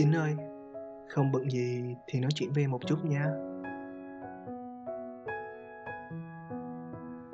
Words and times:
Chính 0.00 0.14
ơi, 0.14 0.36
không 1.08 1.32
bận 1.32 1.50
gì 1.50 1.96
thì 2.06 2.20
nói 2.20 2.30
chuyện 2.34 2.52
với 2.52 2.64
em 2.64 2.70
một 2.70 2.78
chút 2.86 3.04
nha. 3.04 3.26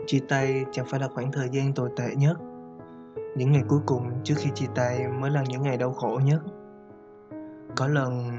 Chia 0.07 0.21
tay 0.29 0.64
chẳng 0.73 0.87
phải 0.89 1.00
là 1.00 1.09
khoảng 1.09 1.32
thời 1.32 1.48
gian 1.52 1.73
tồi 1.75 1.91
tệ 1.96 2.14
nhất. 2.16 2.37
Những 3.37 3.52
ngày 3.52 3.62
cuối 3.68 3.80
cùng 3.87 4.11
trước 4.25 4.34
khi 4.39 4.50
chia 4.55 4.66
tay 4.75 5.09
mới 5.09 5.30
là 5.30 5.45
những 5.48 5.62
ngày 5.62 5.77
đau 5.77 5.93
khổ 5.93 6.21
nhất. 6.25 6.41
Có 7.77 7.89
lần 7.89 8.30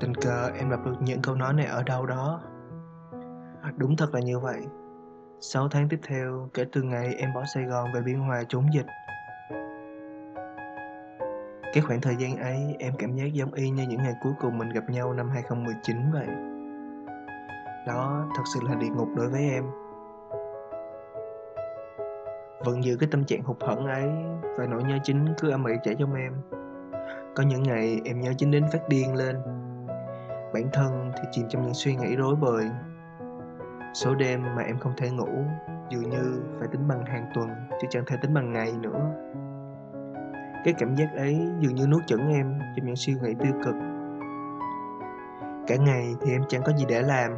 tình 0.00 0.14
cờ 0.14 0.50
em 0.58 0.70
đọc 0.70 0.80
được 0.86 0.96
những 1.00 1.22
câu 1.22 1.34
nói 1.34 1.52
này 1.52 1.66
ở 1.66 1.82
đâu 1.82 2.06
đó. 2.06 2.40
À, 3.62 3.72
đúng 3.76 3.96
thật 3.96 4.14
là 4.14 4.20
như 4.20 4.38
vậy. 4.38 4.60
6 5.40 5.68
tháng 5.68 5.88
tiếp 5.88 6.00
theo 6.06 6.48
kể 6.54 6.64
từ 6.72 6.82
ngày 6.82 7.14
em 7.14 7.34
bỏ 7.34 7.44
Sài 7.54 7.64
Gòn 7.64 7.88
về 7.94 8.00
Biên 8.00 8.18
Hòa 8.18 8.42
trốn 8.48 8.66
dịch 8.74 8.86
cái 11.72 11.82
khoảng 11.82 12.00
thời 12.00 12.16
gian 12.16 12.36
ấy, 12.36 12.76
em 12.78 12.92
cảm 12.98 13.14
giác 13.14 13.32
giống 13.32 13.52
y 13.52 13.70
như 13.70 13.82
những 13.88 14.02
ngày 14.02 14.14
cuối 14.22 14.32
cùng 14.40 14.58
mình 14.58 14.68
gặp 14.68 14.90
nhau 14.90 15.12
năm 15.12 15.30
2019 15.30 15.96
vậy. 16.12 16.26
Đó, 17.86 18.32
thật 18.36 18.42
sự 18.54 18.60
là 18.68 18.74
địa 18.74 18.88
ngục 18.88 19.08
đối 19.16 19.28
với 19.28 19.50
em. 19.50 19.64
Vẫn 22.64 22.84
giữ 22.84 22.96
cái 22.96 23.08
tâm 23.12 23.24
trạng 23.24 23.42
hụt 23.42 23.56
hẫng 23.60 23.86
ấy 23.86 24.08
và 24.58 24.66
nỗi 24.66 24.82
nhớ 24.82 24.98
chính 25.04 25.26
cứ 25.38 25.50
âm 25.50 25.64
ỉ 25.64 25.74
chảy 25.82 25.94
trong 25.98 26.14
em. 26.14 26.32
Có 27.34 27.42
những 27.42 27.62
ngày 27.62 28.00
em 28.04 28.20
nhớ 28.20 28.32
chính 28.38 28.50
đến 28.50 28.64
phát 28.72 28.88
điên 28.88 29.14
lên. 29.14 29.36
Bản 30.54 30.68
thân 30.72 31.12
thì 31.16 31.22
chìm 31.30 31.46
trong 31.48 31.62
những 31.62 31.74
suy 31.74 31.96
nghĩ 31.96 32.16
rối 32.16 32.36
bời. 32.36 32.64
Số 33.94 34.14
đêm 34.14 34.42
mà 34.56 34.62
em 34.62 34.78
không 34.78 34.92
thể 34.96 35.10
ngủ, 35.10 35.44
dường 35.90 36.10
như 36.10 36.42
phải 36.58 36.68
tính 36.68 36.88
bằng 36.88 37.06
hàng 37.06 37.26
tuần 37.34 37.48
chứ 37.80 37.88
chẳng 37.90 38.04
thể 38.06 38.16
tính 38.22 38.34
bằng 38.34 38.52
ngày 38.52 38.72
nữa 38.82 39.14
cái 40.68 40.74
cảm 40.78 40.94
giác 40.94 41.16
ấy 41.16 41.38
dường 41.60 41.74
như 41.74 41.86
nuốt 41.86 42.06
chửng 42.06 42.28
em 42.28 42.58
trong 42.76 42.86
những 42.86 42.96
suy 42.96 43.14
nghĩ 43.14 43.34
tiêu 43.40 43.52
cực. 43.64 43.74
Cả 45.66 45.76
ngày 45.76 46.14
thì 46.20 46.32
em 46.32 46.42
chẳng 46.48 46.62
có 46.64 46.72
gì 46.72 46.84
để 46.88 47.02
làm. 47.02 47.30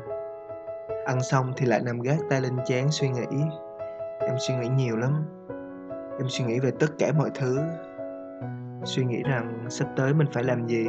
Ăn 1.06 1.20
xong 1.20 1.52
thì 1.56 1.66
lại 1.66 1.80
nằm 1.84 2.00
gác 2.00 2.18
tay 2.30 2.40
lên 2.40 2.52
chán 2.66 2.90
suy 2.90 3.08
nghĩ. 3.08 3.42
Em 4.20 4.34
suy 4.38 4.54
nghĩ 4.54 4.68
nhiều 4.68 4.96
lắm. 4.96 5.12
Em 6.18 6.28
suy 6.28 6.44
nghĩ 6.44 6.58
về 6.60 6.70
tất 6.80 6.86
cả 6.98 7.12
mọi 7.18 7.30
thứ. 7.34 7.58
Suy 8.84 9.04
nghĩ 9.04 9.22
rằng 9.22 9.66
sắp 9.68 9.88
tới 9.96 10.14
mình 10.14 10.26
phải 10.32 10.44
làm 10.44 10.66
gì. 10.66 10.86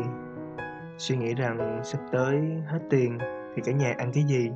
Suy 0.97 1.17
nghĩ 1.17 1.33
rằng 1.33 1.81
sắp 1.83 1.99
tới 2.11 2.35
hết 2.65 2.79
tiền 2.89 3.17
thì 3.55 3.61
cả 3.65 3.71
nhà 3.71 3.93
ăn 3.97 4.11
cái 4.13 4.23
gì. 4.23 4.51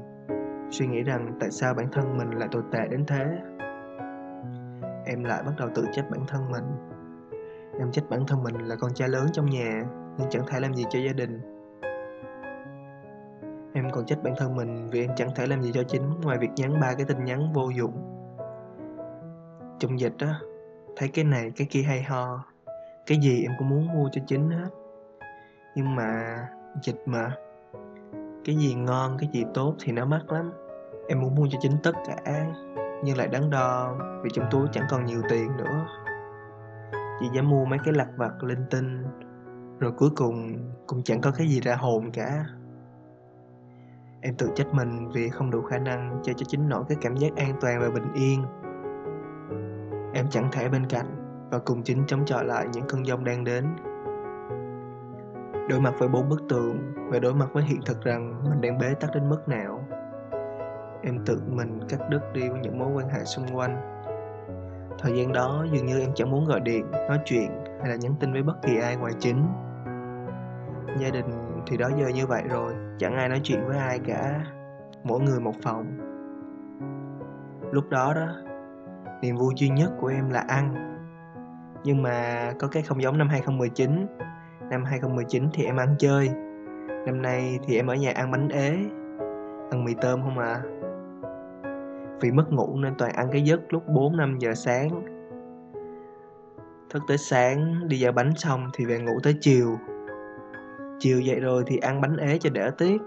Suy 0.70 0.88
nghĩ 0.88 1.04
rằng 1.04 1.38
tại 1.40 1.52
sao 1.52 1.74
bản 1.74 1.88
thân 1.92 2.18
mình 2.18 2.30
lại 2.30 2.50
tồi 2.52 2.64
tệ 2.72 2.88
đến 2.88 3.06
thế. 3.08 3.26
Em 5.06 5.24
lại 5.24 5.44
bắt 5.46 5.54
đầu 5.58 5.70
tự 5.76 5.86
trách 5.92 6.06
bản 6.12 6.22
thân 6.28 6.52
mình 6.52 6.95
em 7.80 7.92
trách 7.92 8.10
bản 8.10 8.26
thân 8.28 8.44
mình 8.44 8.56
là 8.56 8.76
con 8.76 8.94
trai 8.94 9.10
lớn 9.10 9.28
trong 9.34 9.46
nhà 9.46 9.84
nhưng 10.18 10.30
chẳng 10.30 10.44
thể 10.48 10.60
làm 10.60 10.74
gì 10.74 10.84
cho 10.90 11.00
gia 11.00 11.14
đình. 11.14 11.42
Em 13.74 13.90
còn 13.92 14.06
trách 14.06 14.24
bản 14.24 14.34
thân 14.38 14.56
mình 14.56 14.90
vì 14.90 15.02
em 15.02 15.12
chẳng 15.16 15.30
thể 15.36 15.48
làm 15.48 15.62
gì 15.62 15.72
cho 15.74 15.84
chính 15.84 16.22
ngoài 16.22 16.38
việc 16.38 16.50
nhắn 16.56 16.80
ba 16.80 16.94
cái 16.94 17.06
tin 17.06 17.26
nhắn 17.26 17.54
vô 17.54 17.70
dụng. 17.70 17.94
Trong 19.80 20.00
dịch 20.00 20.14
á, 20.20 20.40
thấy 20.96 21.10
cái 21.10 21.26
này, 21.26 21.52
cái 21.56 21.68
kia 21.70 21.82
hay 21.82 22.04
ho. 22.04 22.46
Cái 23.06 23.18
gì 23.22 23.44
em 23.44 23.52
cũng 23.60 23.70
muốn 23.70 23.88
mua 23.88 24.10
cho 24.12 24.22
chính 24.28 24.50
hết. 24.50 24.70
Nhưng 25.76 25.96
mà, 25.96 26.38
dịch 26.82 27.02
mà. 27.06 27.32
Cái 28.46 28.56
gì 28.56 28.74
ngon, 28.74 29.18
cái 29.20 29.30
gì 29.34 29.46
tốt 29.54 29.76
thì 29.84 29.92
nó 29.92 30.06
mắc 30.06 30.32
lắm. 30.32 30.52
Em 31.08 31.22
muốn 31.22 31.36
mua 31.36 31.48
cho 31.50 31.58
chính 31.62 31.78
tất 31.84 31.96
cả, 32.08 32.46
nhưng 33.04 33.18
lại 33.18 33.28
đắn 33.28 33.50
đo 33.50 33.96
vì 34.24 34.30
trong 34.34 34.46
túi 34.52 34.68
chẳng 34.72 34.86
còn 34.90 35.06
nhiều 35.06 35.22
tiền 35.30 35.58
nữa 35.58 35.86
chị 37.20 37.30
dám 37.34 37.50
mua 37.50 37.66
mấy 37.66 37.80
cái 37.84 37.94
lặt 37.94 38.08
vặt 38.18 38.44
linh 38.44 38.66
tinh, 38.70 39.04
rồi 39.80 39.92
cuối 39.98 40.10
cùng 40.16 40.56
cũng 40.88 41.04
chẳng 41.04 41.22
có 41.22 41.32
cái 41.38 41.48
gì 41.48 41.62
ra 41.62 41.76
hồn 41.76 42.12
cả. 42.14 42.46
Em 44.22 44.36
tự 44.38 44.50
trách 44.56 44.68
mình 44.74 45.10
vì 45.14 45.30
không 45.30 45.52
đủ 45.52 45.62
khả 45.62 45.78
năng 45.78 46.20
cho 46.24 46.34
cho 46.34 46.44
chính 46.48 46.70
nổi 46.70 46.84
cái 46.90 46.98
cảm 47.02 47.16
giác 47.16 47.36
an 47.36 47.56
toàn 47.62 47.80
và 47.82 47.90
bình 47.90 48.14
yên. 48.14 48.46
Em 50.14 50.26
chẳng 50.30 50.50
thể 50.52 50.70
bên 50.70 50.86
cạnh 50.86 51.06
và 51.52 51.60
cùng 51.60 51.84
chính 51.84 52.04
chống 52.08 52.26
chọi 52.26 52.46
lại 52.46 52.66
những 52.74 52.86
cơn 52.88 53.06
giông 53.06 53.24
đang 53.24 53.44
đến. 53.44 53.66
Đối 55.70 55.82
mặt 55.82 55.94
với 56.00 56.10
bốn 56.10 56.30
bức 56.30 56.42
tường 56.50 56.94
và 57.12 57.20
đối 57.20 57.34
mặt 57.34 57.48
với 57.54 57.64
hiện 57.64 57.80
thực 57.86 58.04
rằng 58.04 58.44
mình 58.50 58.62
đang 58.62 58.78
bế 58.78 58.94
tắc 59.00 59.10
đến 59.14 59.30
mức 59.30 59.48
nào, 59.48 59.88
em 61.04 61.26
tự 61.26 61.42
mình 61.48 61.80
cắt 61.90 62.00
đứt 62.10 62.22
đi 62.34 62.50
với 62.50 62.60
những 62.60 62.80
mối 62.80 62.92
quan 62.94 63.10
hệ 63.10 63.24
xung 63.24 63.56
quanh. 63.56 63.95
Thời 65.06 65.18
gian 65.18 65.34
đó 65.34 65.66
dường 65.72 65.86
như 65.86 66.00
em 66.00 66.10
chẳng 66.16 66.32
muốn 66.32 66.46
gọi 66.46 66.60
điện, 66.60 66.92
nói 66.92 67.20
chuyện 67.26 67.50
hay 67.82 67.90
là 67.90 67.96
nhắn 67.96 68.16
tin 68.20 68.34
với 68.34 68.44
bất 68.44 68.62
kỳ 68.62 68.78
ai 68.78 68.96
ngoài 68.96 69.14
chính. 69.20 69.46
Gia 71.00 71.10
đình 71.10 71.26
thì 71.68 71.78
đó 71.78 71.90
giờ 72.00 72.08
như 72.08 72.28
vậy 72.28 72.44
rồi, 72.50 72.74
chẳng 73.00 73.16
ai 73.16 73.30
nói 73.30 73.40
chuyện 73.44 73.68
với 73.68 73.78
ai 73.78 74.00
cả, 74.00 74.46
mỗi 75.04 75.22
người 75.22 75.40
một 75.40 75.56
phòng. 75.64 75.86
Lúc 77.72 77.90
đó 77.90 78.14
đó, 78.14 78.28
niềm 79.22 79.36
vui 79.36 79.54
duy 79.58 79.70
nhất 79.70 79.92
của 80.00 80.08
em 80.08 80.30
là 80.30 80.40
ăn. 80.48 80.98
Nhưng 81.84 82.04
mà 82.04 82.52
có 82.60 82.68
cái 82.68 82.84
không 82.84 83.02
giống 83.02 83.18
năm 83.18 83.30
2019. 83.30 84.08
Năm 84.70 84.84
2019 84.84 85.50
thì 85.54 85.64
em 85.66 85.78
ăn 85.78 85.96
chơi. 86.00 86.30
Năm 87.06 87.22
nay 87.22 87.60
thì 87.64 87.76
em 87.76 87.88
ở 87.88 87.96
nhà 87.96 88.12
ăn 88.16 88.32
bánh 88.32 88.50
ế, 88.50 88.70
ăn 89.72 89.86
mì 89.86 89.94
tôm 90.02 90.22
không 90.22 90.40
à 90.40 90.62
vì 92.22 92.32
mất 92.32 92.54
ngủ 92.54 92.78
nên 92.78 92.96
toàn 92.98 93.12
ăn 93.12 93.28
cái 93.32 93.42
giấc 93.42 93.74
lúc 93.74 93.84
4-5 93.88 94.38
giờ 94.40 94.54
sáng. 94.54 95.06
Thức 96.90 97.04
tới 97.08 97.18
sáng, 97.18 97.88
đi 97.88 98.00
giao 98.00 98.12
bánh 98.12 98.32
xong 98.36 98.70
thì 98.74 98.86
về 98.86 99.00
ngủ 99.00 99.20
tới 99.24 99.36
chiều. 99.42 99.78
Chiều 101.00 101.20
dậy 101.20 101.40
rồi 101.40 101.64
thì 101.68 101.78
ăn 101.78 102.02
bánh 102.02 102.18
ế 102.18 102.38
cho 102.38 102.50
đỡ 102.50 102.72
tiếc 102.78 103.02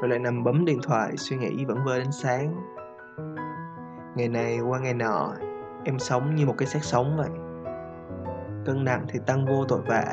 Rồi 0.00 0.08
lại 0.08 0.18
nằm 0.18 0.44
bấm 0.44 0.64
điện 0.64 0.78
thoại 0.82 1.16
suy 1.16 1.36
nghĩ 1.36 1.64
vẫn 1.64 1.78
vơ 1.84 1.98
đến 1.98 2.12
sáng. 2.12 2.54
Ngày 4.16 4.28
này 4.28 4.58
qua 4.68 4.78
ngày 4.78 4.94
nọ 4.94 5.32
Em 5.84 5.98
sống 5.98 6.34
như 6.34 6.46
một 6.46 6.54
cái 6.58 6.68
xác 6.68 6.84
sống 6.84 7.16
vậy. 7.16 7.30
Cân 8.64 8.84
nặng 8.84 9.04
thì 9.08 9.18
tăng 9.26 9.46
vô 9.46 9.64
tội 9.68 9.80
vạ. 9.86 10.04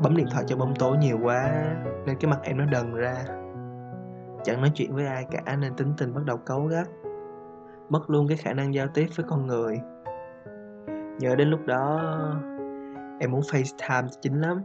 Bấm 0.00 0.16
điện 0.16 0.26
thoại 0.32 0.44
cho 0.46 0.56
bóng 0.56 0.74
tối 0.78 0.96
nhiều 0.96 1.18
quá 1.22 1.64
Nên 2.06 2.16
cái 2.20 2.30
mặt 2.30 2.38
em 2.42 2.58
nó 2.58 2.64
đần 2.64 2.94
ra 2.94 3.37
chẳng 4.44 4.60
nói 4.60 4.70
chuyện 4.74 4.94
với 4.94 5.06
ai 5.06 5.26
cả 5.30 5.56
nên 5.56 5.74
tính 5.74 5.92
tình 5.98 6.14
bắt 6.14 6.24
đầu 6.24 6.36
cấu 6.36 6.66
gắt. 6.66 6.88
Mất 7.88 8.10
luôn 8.10 8.28
cái 8.28 8.36
khả 8.36 8.52
năng 8.52 8.74
giao 8.74 8.86
tiếp 8.94 9.06
với 9.16 9.26
con 9.28 9.46
người. 9.46 9.80
Nhớ 11.18 11.34
đến 11.36 11.48
lúc 11.48 11.60
đó, 11.66 12.00
em 13.20 13.30
muốn 13.30 13.40
facetime 13.40 14.08
chính 14.20 14.40
lắm. 14.40 14.62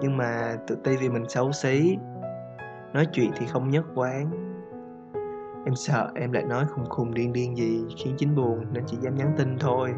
Nhưng 0.00 0.16
mà 0.16 0.56
tự 0.66 0.76
ti 0.84 0.96
vì 0.96 1.08
mình 1.08 1.28
xấu 1.28 1.52
xí. 1.52 1.96
Nói 2.94 3.06
chuyện 3.12 3.30
thì 3.36 3.46
không 3.46 3.70
nhất 3.70 3.84
quán. 3.94 4.30
Em 5.64 5.74
sợ 5.74 6.10
em 6.14 6.32
lại 6.32 6.44
nói 6.44 6.64
khùng 6.66 6.88
khùng 6.88 7.14
điên 7.14 7.32
điên 7.32 7.56
gì 7.56 7.84
khiến 7.96 8.14
chính 8.18 8.34
buồn 8.34 8.64
nên 8.72 8.84
chỉ 8.86 8.96
dám 9.00 9.14
nhắn 9.14 9.32
tin 9.36 9.58
thôi. 9.58 9.94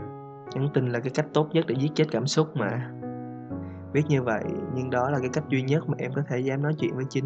Nhắn 0.54 0.68
tin 0.74 0.86
là 0.86 1.00
cái 1.00 1.10
cách 1.14 1.26
tốt 1.32 1.48
nhất 1.52 1.64
để 1.68 1.74
giết 1.78 1.90
chết 1.94 2.04
cảm 2.10 2.26
xúc 2.26 2.56
mà. 2.56 2.90
Biết 3.92 4.02
như 4.08 4.22
vậy, 4.22 4.44
nhưng 4.74 4.90
đó 4.90 5.10
là 5.10 5.18
cái 5.18 5.30
cách 5.32 5.44
duy 5.48 5.62
nhất 5.62 5.88
mà 5.88 5.94
em 5.98 6.12
có 6.14 6.22
thể 6.28 6.38
dám 6.38 6.62
nói 6.62 6.74
chuyện 6.78 6.96
với 6.96 7.04
chính 7.08 7.24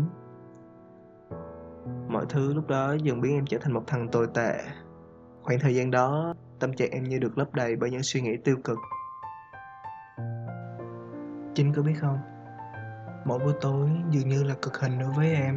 mọi 2.12 2.26
thứ 2.28 2.54
lúc 2.54 2.68
đó 2.68 2.94
dần 3.02 3.20
biến 3.20 3.34
em 3.34 3.46
trở 3.46 3.58
thành 3.58 3.72
một 3.72 3.82
thằng 3.86 4.08
tồi 4.08 4.26
tệ. 4.34 4.60
Khoảng 5.42 5.58
thời 5.60 5.74
gian 5.74 5.90
đó, 5.90 6.34
tâm 6.60 6.72
trạng 6.72 6.90
em 6.90 7.04
như 7.04 7.18
được 7.18 7.38
lấp 7.38 7.54
đầy 7.54 7.76
bởi 7.76 7.90
những 7.90 8.02
suy 8.02 8.20
nghĩ 8.20 8.36
tiêu 8.44 8.56
cực. 8.64 8.78
Chính 11.54 11.72
có 11.74 11.82
biết 11.82 11.94
không, 12.00 12.18
mỗi 13.24 13.38
buổi 13.38 13.52
tối 13.60 13.88
dường 14.10 14.28
như 14.28 14.42
là 14.42 14.54
cực 14.62 14.78
hình 14.78 14.98
đối 14.98 15.10
với 15.16 15.34
em. 15.34 15.56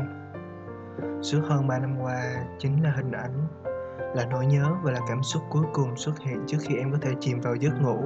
Suốt 1.21 1.39
hơn 1.43 1.67
3 1.67 1.79
năm 1.79 1.97
qua, 2.01 2.45
chính 2.59 2.83
là 2.83 2.91
hình 2.91 3.11
ảnh, 3.11 3.47
là 4.15 4.25
nỗi 4.25 4.45
nhớ 4.45 4.75
và 4.83 4.91
là 4.91 4.99
cảm 5.07 5.23
xúc 5.23 5.43
cuối 5.49 5.65
cùng 5.73 5.97
xuất 5.97 6.19
hiện 6.19 6.43
trước 6.47 6.57
khi 6.61 6.75
em 6.75 6.91
có 6.91 6.97
thể 7.01 7.11
chìm 7.19 7.39
vào 7.39 7.55
giấc 7.55 7.81
ngủ. 7.81 7.99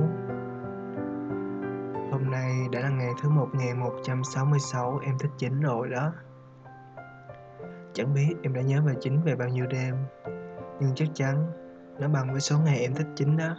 Hôm 2.11 2.31
nay 2.31 2.51
đã 2.71 2.79
là 2.79 2.89
ngày 2.89 3.11
thứ 3.21 3.29
1166 3.29 4.99
em 5.03 5.17
thích 5.19 5.31
chính 5.37 5.61
rồi 5.61 5.89
đó. 5.89 6.11
Chẳng 7.93 8.13
biết 8.13 8.35
em 8.41 8.53
đã 8.53 8.61
nhớ 8.61 8.81
về 8.81 8.93
chính 8.99 9.21
về 9.21 9.35
bao 9.35 9.49
nhiêu 9.49 9.67
đêm, 9.67 9.95
Nhưng 10.79 10.95
chắc 10.95 11.07
chắn 11.13 11.51
nó 11.99 12.07
bằng 12.07 12.31
với 12.31 12.41
số 12.41 12.59
ngày 12.59 12.79
em 12.79 12.93
thích 12.93 13.07
chính 13.15 13.37
đó. 13.37 13.55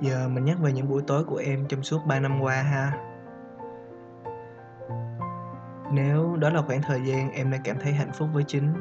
Giờ 0.00 0.28
mình 0.28 0.44
nhắc 0.44 0.58
về 0.60 0.72
những 0.72 0.88
buổi 0.88 1.02
tối 1.06 1.24
của 1.24 1.36
em 1.36 1.64
trong 1.68 1.82
suốt 1.82 1.98
3 2.06 2.20
năm 2.20 2.40
qua 2.40 2.62
ha. 2.62 2.92
Nếu 5.92 6.36
đó 6.36 6.50
là 6.50 6.62
khoảng 6.62 6.82
thời 6.82 7.00
gian 7.04 7.30
em 7.30 7.50
đã 7.50 7.58
cảm 7.64 7.76
thấy 7.80 7.92
hạnh 7.92 8.10
phúc 8.14 8.28
với 8.32 8.44
chính, 8.46 8.72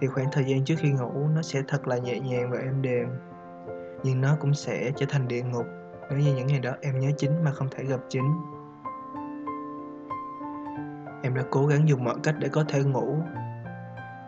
Thì 0.00 0.06
khoảng 0.06 0.26
thời 0.32 0.44
gian 0.44 0.64
trước 0.64 0.74
khi 0.78 0.90
ngủ 0.90 1.28
nó 1.34 1.42
sẽ 1.42 1.62
thật 1.68 1.88
là 1.88 1.98
nhẹ 1.98 2.20
nhàng 2.20 2.50
và 2.50 2.58
êm 2.58 2.82
đềm. 2.82 3.08
Nhưng 4.04 4.20
nó 4.20 4.36
cũng 4.40 4.54
sẽ 4.54 4.92
trở 4.96 5.06
thành 5.08 5.28
địa 5.28 5.42
ngục 5.42 5.66
Nếu 6.10 6.18
như 6.18 6.34
những 6.34 6.46
ngày 6.46 6.60
đó 6.60 6.72
em 6.80 6.98
nhớ 6.98 7.10
chính 7.16 7.44
mà 7.44 7.50
không 7.50 7.68
thể 7.70 7.84
gặp 7.84 8.00
chính. 8.08 8.32
Em 11.22 11.34
đã 11.34 11.42
cố 11.50 11.66
gắng 11.66 11.88
dùng 11.88 12.04
mọi 12.04 12.16
cách 12.22 12.34
để 12.38 12.48
có 12.48 12.64
thể 12.68 12.84
ngủ. 12.84 13.16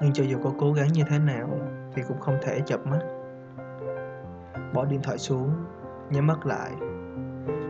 Nhưng 0.01 0.13
cho 0.13 0.25
dù 0.25 0.39
có 0.45 0.53
cố 0.59 0.73
gắng 0.73 0.89
như 0.93 1.03
thế 1.09 1.19
nào 1.19 1.49
Thì 1.95 2.03
cũng 2.09 2.21
không 2.21 2.39
thể 2.43 2.61
chập 2.67 2.87
mắt. 2.87 3.01
Bỏ 4.75 4.85
điện 4.85 5.01
thoại 5.03 5.19
xuống, 5.19 5.51
Nhắm 6.11 6.27
mắt 6.27 6.47
lại. 6.47 6.71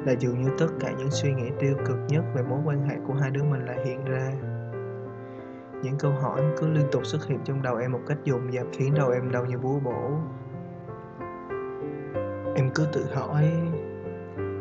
Là 0.07 0.13
dường 0.13 0.43
như 0.43 0.51
tất 0.59 0.67
cả 0.81 0.93
những 0.99 1.11
suy 1.11 1.33
nghĩ 1.33 1.51
tiêu 1.61 1.75
cực 1.87 1.99
nhất 2.09 2.25
về 2.35 2.43
mối 2.43 2.59
quan 2.65 2.89
hệ 2.89 2.97
của 3.07 3.15
hai 3.15 3.31
đứa 3.31 3.43
mình 3.45 3.67
lại 3.67 3.79
hiện 3.85 4.05
ra. 4.05 4.33
Những 5.83 5.99
câu 5.99 6.13
hỏi 6.13 6.43
cứ 6.59 6.69
liên 6.69 6.87
tục 6.93 7.07
xuất 7.07 7.27
hiện 7.27 7.39
trong 7.45 7.63
đầu 7.63 7.77
em 7.77 7.93
một 7.93 8.01
cách 8.07 8.19
dồn 8.25 8.53
dập, 8.53 8.67
khiến 8.73 8.95
đầu 8.95 9.11
em 9.11 9.33
đau 9.33 9.47
như 9.47 9.59
búa 9.59 9.79
bổ. 9.79 10.11
Em 12.57 12.71
cứ 12.75 12.87
tự 12.93 13.07
hỏi, 13.15 13.53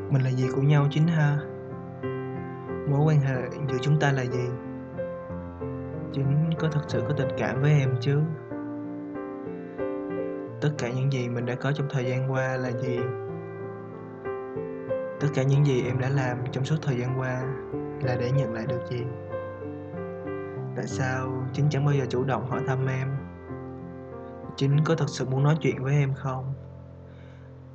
mình 0.10 0.22
là 0.24 0.30
gì 0.30 0.48
của 0.56 0.62
nhau 0.62 0.88
chính 0.92 1.08
ha? 1.08 1.38
Mối 2.88 3.00
quan 3.06 3.20
hệ 3.20 3.42
giữa 3.70 3.78
chúng 3.82 4.00
ta 4.00 4.12
là 4.12 4.26
gì? 4.26 4.50
Chính 6.14 6.50
có 6.60 6.68
thật 6.72 6.82
sự 6.88 7.04
có 7.08 7.14
tình 7.18 7.30
cảm 7.38 7.62
với 7.62 7.72
em 7.72 7.96
chứ? 8.00 8.20
Tất 10.62 10.70
cả 10.78 10.90
những 10.90 11.12
gì 11.12 11.30
mình 11.30 11.46
đã 11.46 11.56
có 11.56 11.72
trong 11.72 11.88
thời 11.90 12.06
gian 12.06 12.32
qua 12.32 12.58
là 12.58 12.72
gì? 12.72 13.00
Tất 15.20 15.28
cả 15.34 15.44
những 15.44 15.66
gì 15.66 15.84
em 15.84 16.00
đã 16.00 16.10
làm 16.10 16.38
trong 16.52 16.66
suốt 16.66 16.76
thời 16.82 16.98
gian 16.98 17.20
qua 17.20 17.42
là 18.04 18.16
để 18.20 18.32
nhận 18.32 18.54
lại 18.54 18.66
được 18.68 18.82
gì? 18.90 19.04
Tại 20.76 20.88
sao 20.88 21.44
chính 21.54 21.70
chẳng 21.70 21.86
bao 21.86 21.94
giờ 21.94 22.06
chủ 22.10 22.24
động 22.24 22.50
hỏi 22.50 22.62
thăm 22.68 22.88
em? 22.88 23.08
Chính 24.56 24.78
có 24.86 24.96
thật 24.96 25.10
sự 25.10 25.26
muốn 25.26 25.44
nói 25.44 25.58
chuyện 25.62 25.84
với 25.84 25.96
em 25.96 26.14
không? 26.14 26.54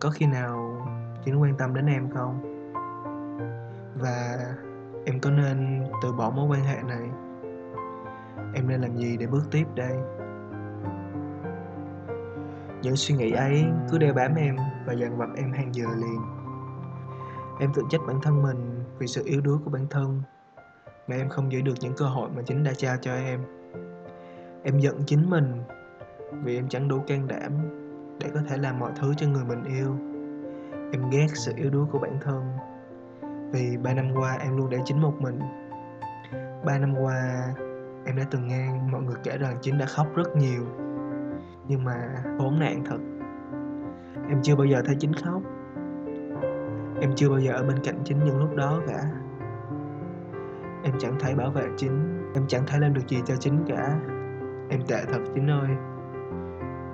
Có 0.01 0.11
khi 0.11 0.27
nào 0.27 0.87
chính 1.25 1.43
quan 1.43 1.55
tâm 1.59 1.75
đến 1.75 1.87
em 1.87 2.11
không? 2.11 2.53
Và 4.01 4.39
em 5.09 5.21
có 5.21 5.31
nên 5.31 5.85
từ 6.03 6.13
bỏ 6.13 6.31
mối 6.31 6.47
quan 6.51 6.65
hệ 6.65 6.83
này? 6.83 7.11
Em 8.55 8.69
nên 8.69 8.81
làm 8.81 8.97
gì 8.97 9.17
để 9.17 9.27
bước 9.27 9.43
tiếp 9.51 9.65
đây? 9.75 9.97
Những 12.83 12.97
suy 12.97 13.15
nghĩ 13.15 13.33
ấy 13.33 13.65
cứ 13.91 13.99
đeo 13.99 14.15
bám 14.15 14.35
em 14.35 14.57
và 14.87 14.93
dằn 14.93 15.19
vặt 15.19 15.29
em 15.37 15.53
hàng 15.53 15.75
giờ 15.75 15.87
liền. 15.97 16.21
Em 17.61 17.73
tự 17.75 17.83
trách 17.91 18.01
bản 18.07 18.21
thân 18.23 18.43
mình 18.43 18.85
vì 18.99 19.07
sự 19.07 19.23
yếu 19.25 19.41
đuối 19.41 19.59
của 19.65 19.71
bản 19.71 19.87
thân, 19.91 20.23
mà 21.09 21.17
em 21.17 21.29
không 21.29 21.53
giữ 21.53 21.61
được 21.61 21.75
những 21.81 21.95
cơ 21.97 22.05
hội 22.07 22.31
mà 22.37 22.43
chính 22.43 22.65
đã 22.65 22.73
trao 22.77 22.97
cho 23.01 23.15
em. 23.15 23.41
Em 24.63 24.79
giận 24.79 25.03
chính 25.07 25.31
mình 25.31 25.63
vì 26.45 26.59
em 26.59 26.69
chẳng 26.69 26.89
đủ 26.89 27.01
can 27.07 27.29
đảm 27.29 27.53
để 28.21 28.31
có 28.35 28.41
thể 28.49 28.57
làm 28.57 28.79
mọi 28.79 28.93
thứ 28.97 29.15
cho 29.17 29.27
người 29.29 29.45
mình 29.45 29.65
yêu. 29.65 29.97
Em 30.93 31.11
ghét 31.11 31.27
sự 31.35 31.53
yếu 31.57 31.71
đuối 31.71 31.87
của 31.93 31.99
bản 31.99 32.19
thân 32.21 32.57
vì 33.53 33.77
ba 33.83 33.95
năm 33.95 34.07
qua 34.15 34.37
em 34.41 34.57
luôn 34.57 34.71
để 34.71 34.79
chính 34.85 35.01
một 35.01 35.15
mình. 35.21 35.39
Ba 36.65 36.79
năm 36.79 36.95
qua 37.01 37.15
em 38.05 38.17
đã 38.17 38.25
từng 38.31 38.49
nghe 38.49 38.69
mọi 38.93 39.03
người 39.03 39.17
kể 39.25 39.39
rằng 39.39 39.57
chính 39.61 39.79
đã 39.79 39.87
khóc 39.87 40.07
rất 40.15 40.37
nhiều. 40.37 40.65
Nhưng 41.69 41.85
mà 41.85 41.95
khốn 42.39 42.59
nạn 42.59 42.83
thật, 42.85 42.99
em 44.29 44.43
chưa 44.43 44.57
bao 44.57 44.65
giờ 44.65 44.83
thấy 44.87 44.97
chính 44.99 45.13
khóc. 45.13 45.43
Em 47.01 47.13
chưa 47.17 47.29
bao 47.29 47.39
giờ 47.39 47.53
ở 47.53 47.63
bên 47.63 47.77
cạnh 47.85 47.99
chính 48.05 48.25
những 48.25 48.39
lúc 48.39 48.55
đó 48.57 48.81
cả. 48.89 49.03
Em 50.83 50.95
chẳng 50.99 51.17
thể 51.21 51.35
bảo 51.35 51.51
vệ 51.51 51.65
chính, 51.77 52.31
em 52.35 52.45
chẳng 52.49 52.63
thể 52.67 52.79
làm 52.79 52.95
được 52.95 53.09
gì 53.09 53.23
cho 53.25 53.37
chính 53.37 53.65
cả. 53.69 53.99
Em 54.69 54.81
tệ 54.89 55.05
thật, 55.13 55.21
chính 55.35 55.51
ơi. 55.51 55.69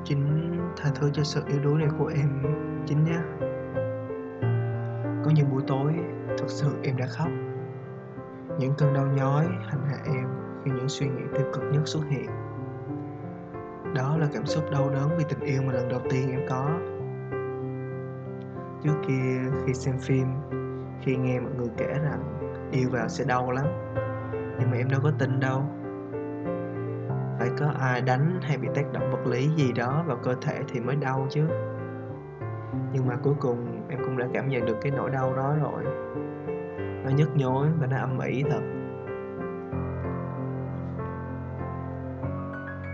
Chính 0.04 0.52
tha 0.76 0.90
thứ 0.94 1.10
cho 1.12 1.22
sự 1.22 1.42
yếu 1.46 1.58
đuối 1.64 1.78
này 1.78 1.88
của 1.98 2.12
em, 2.16 2.42
chính 2.86 3.04
nhé 3.04 3.18
có 5.24 5.30
những 5.34 5.50
buổi 5.50 5.62
tối 5.66 5.92
thật 6.38 6.48
sự 6.48 6.72
em 6.82 6.96
đã 6.96 7.06
khóc. 7.06 7.28
Những 8.58 8.72
cơn 8.78 8.94
đau 8.94 9.06
nhói 9.06 9.44
hành 9.44 9.84
hạ 9.86 9.96
em 10.04 10.28
khi 10.64 10.70
những 10.70 10.88
suy 10.88 11.06
nghĩ 11.06 11.22
tiêu 11.34 11.46
cực 11.52 11.62
nhất 11.72 11.82
xuất 11.84 12.02
hiện. 12.08 12.30
Đó 13.94 14.16
là 14.16 14.28
cảm 14.32 14.46
xúc 14.46 14.64
đau 14.72 14.90
đớn 14.90 15.10
vì 15.18 15.24
tình 15.28 15.40
yêu 15.40 15.62
mà 15.62 15.72
lần 15.72 15.88
đầu 15.88 16.00
tiên 16.10 16.30
em 16.30 16.40
có. 16.48 16.70
Trước 18.82 18.94
kia, 19.08 19.50
khi 19.66 19.74
xem 19.74 19.98
phim, 19.98 20.26
khi 21.00 21.16
nghe 21.16 21.40
mọi 21.40 21.52
người 21.58 21.68
kể 21.76 21.86
rằng 22.02 22.22
yêu 22.72 22.88
vào 22.92 23.08
sẽ 23.08 23.24
đau 23.24 23.50
lắm, 23.50 23.66
nhưng 24.58 24.70
mà 24.70 24.76
em 24.76 24.88
đâu 24.88 25.00
có 25.02 25.12
tin 25.18 25.40
đâu. 25.40 25.62
Phải 27.38 27.50
có 27.58 27.66
ai 27.80 28.00
đánh 28.00 28.40
hay 28.42 28.58
bị 28.58 28.68
tác 28.74 28.92
động 28.92 29.10
vật 29.10 29.26
lý 29.26 29.48
gì 29.56 29.72
đó 29.72 30.04
vào 30.06 30.16
cơ 30.16 30.34
thể 30.40 30.60
thì 30.68 30.80
mới 30.80 30.96
đau 30.96 31.26
chứ. 31.30 31.46
Nhưng 32.92 33.06
mà 33.06 33.16
cuối 33.22 33.34
cùng 33.40 33.81
em 33.92 33.98
cũng 34.04 34.18
đã 34.18 34.26
cảm 34.34 34.48
nhận 34.48 34.66
được 34.66 34.76
cái 34.82 34.92
nỗi 34.96 35.10
đau 35.10 35.34
đó 35.34 35.54
rồi. 35.62 35.84
Nó 37.04 37.10
nhức 37.10 37.36
nhối 37.36 37.68
và 37.80 37.86
nó 37.86 37.96
âm 37.96 38.18
ỉ 38.18 38.44
thật. 38.50 38.60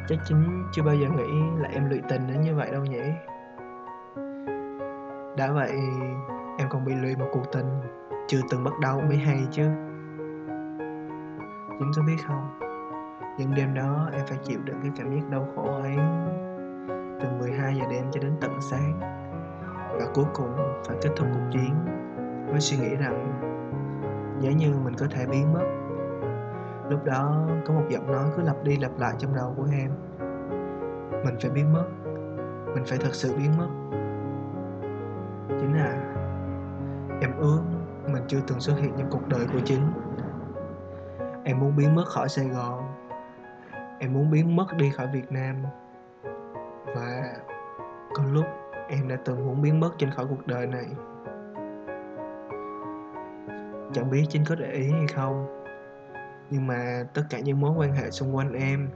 Chắc 0.08 0.18
chính 0.24 0.64
chưa 0.72 0.82
bao 0.82 0.94
giờ 0.94 1.08
nghĩ 1.08 1.42
là 1.58 1.68
em 1.68 1.90
lụy 1.90 2.00
tình 2.08 2.26
đến 2.28 2.40
như 2.40 2.54
vậy 2.54 2.70
đâu 2.72 2.84
nhỉ? 2.84 3.02
Đã 5.36 5.52
vậy, 5.52 5.72
em 6.58 6.68
còn 6.68 6.84
bị 6.84 6.94
lụy 6.94 7.16
một 7.16 7.28
cuộc 7.32 7.52
tình 7.52 7.66
chưa 8.26 8.40
từng 8.50 8.64
bắt 8.64 8.72
đầu 8.82 9.00
mới 9.00 9.16
hay 9.16 9.46
chứ. 9.50 9.62
Chính 11.78 11.90
có 11.96 12.02
biết 12.06 12.16
không? 12.26 12.58
Những 13.38 13.54
đêm 13.54 13.74
đó 13.74 14.08
em 14.12 14.26
phải 14.26 14.38
chịu 14.44 14.60
đựng 14.64 14.80
cái 14.82 14.92
cảm 14.96 15.10
giác 15.10 15.30
đau 15.30 15.48
khổ 15.56 15.80
ấy 15.82 15.96
từ 17.20 17.28
12 17.38 17.76
giờ 17.76 17.84
đêm 17.90 18.04
cho 18.10 18.20
đến 18.20 18.32
tận 18.40 18.60
sáng 18.60 19.07
và 19.98 20.06
cuối 20.14 20.24
cùng 20.34 20.56
phải 20.84 20.96
kết 21.02 21.10
thúc 21.16 21.28
cuộc 21.32 21.50
chiến 21.52 21.74
với 22.50 22.60
suy 22.60 22.76
nghĩ 22.76 22.96
rằng 22.96 23.40
nếu 24.42 24.52
như 24.52 24.74
mình 24.84 24.94
có 24.98 25.06
thể 25.10 25.26
biến 25.26 25.52
mất, 25.52 25.64
lúc 26.90 27.04
đó 27.04 27.46
có 27.66 27.74
một 27.74 27.84
giọng 27.88 28.12
nói 28.12 28.30
cứ 28.36 28.42
lặp 28.42 28.64
đi 28.64 28.76
lặp 28.76 28.98
lại 28.98 29.14
trong 29.18 29.34
đầu 29.34 29.54
của 29.56 29.66
em. 29.72 29.90
Mình 31.24 31.34
phải 31.40 31.50
biến 31.50 31.72
mất. 31.72 31.84
Mình 32.74 32.84
phải 32.86 32.98
thật 32.98 33.14
sự 33.14 33.34
biến 33.36 33.52
mất. 33.58 33.68
Chính 35.48 35.76
là 35.76 36.14
em 37.20 37.36
ước 37.38 37.60
mình 38.12 38.22
chưa 38.28 38.40
từng 38.46 38.60
xuất 38.60 38.78
hiện 38.78 38.92
trong 38.98 39.08
cuộc 39.10 39.28
đời 39.28 39.46
của 39.52 39.60
chính. 39.64 39.92
Em 41.44 41.58
muốn 41.60 41.76
biến 41.76 41.94
mất 41.94 42.04
khỏi 42.06 42.28
sài 42.28 42.48
gòn. 42.48 42.94
Em 43.98 44.12
muốn 44.12 44.30
biến 44.30 44.56
mất 44.56 44.66
đi 44.76 44.90
khỏi 44.90 45.06
việt 45.12 45.32
nam. 45.32 45.56
Và 46.86 47.22
có 48.14 48.22
lúc 48.32 48.44
em 48.88 49.08
đã 49.08 49.16
từng 49.24 49.46
muốn 49.46 49.62
biến 49.62 49.80
mất 49.80 49.90
trên 49.98 50.10
khỏi 50.10 50.26
cuộc 50.28 50.46
đời 50.46 50.66
này. 50.66 50.86
Chẳng 53.92 54.10
biết 54.10 54.24
chính 54.28 54.44
có 54.48 54.54
để 54.54 54.72
ý 54.72 54.90
hay 54.90 55.06
không, 55.06 55.64
nhưng 56.50 56.66
mà 56.66 57.04
tất 57.14 57.22
cả 57.30 57.38
những 57.38 57.60
mối 57.60 57.72
quan 57.76 57.92
hệ 57.92 58.10
xung 58.10 58.36
quanh 58.36 58.52
em, 58.52 58.88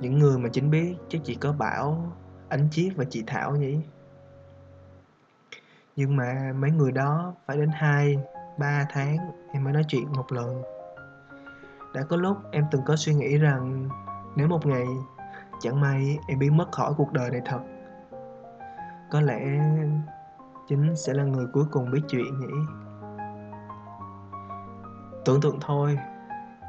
những 0.00 0.18
người 0.18 0.38
mà 0.38 0.48
chính 0.52 0.70
biết 0.70 0.94
chắc 1.08 1.20
chỉ 1.24 1.34
có 1.34 1.52
bảo, 1.52 2.12
ánh 2.48 2.68
chiết 2.70 2.92
và 2.96 3.04
chị 3.10 3.24
thảo 3.26 3.56
nhỉ. 3.56 3.78
Nhưng 5.96 6.16
mà 6.16 6.52
mấy 6.56 6.70
người 6.70 6.92
đó 6.92 7.34
phải 7.46 7.56
đến 7.56 7.70
hai, 7.72 8.18
ba 8.58 8.86
tháng 8.90 9.16
em 9.52 9.64
mới 9.64 9.72
nói 9.72 9.84
chuyện 9.88 10.12
một 10.12 10.32
lần. 10.32 10.62
Đã 11.94 12.02
có 12.08 12.16
lúc 12.16 12.36
em 12.52 12.64
từng 12.70 12.82
có 12.86 12.96
suy 12.96 13.14
nghĩ 13.14 13.38
rằng 13.38 13.88
nếu 14.36 14.48
một 14.48 14.66
ngày, 14.66 14.86
chẳng 15.60 15.80
may 15.80 16.18
em 16.28 16.38
biến 16.38 16.56
mất 16.56 16.72
khỏi 16.72 16.92
cuộc 16.96 17.12
đời 17.12 17.30
này 17.30 17.40
thật 17.44 17.60
có 19.10 19.20
lẽ 19.20 19.40
chính 20.68 20.96
sẽ 20.96 21.14
là 21.14 21.24
người 21.24 21.46
cuối 21.52 21.64
cùng 21.70 21.90
biết 21.90 22.00
chuyện 22.08 22.40
nhỉ? 22.40 22.46
Tưởng 25.24 25.40
tượng 25.40 25.58
thôi, 25.60 25.98